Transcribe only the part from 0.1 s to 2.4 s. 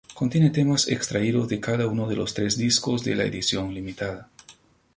Contiene temas extraídos de cada uno de los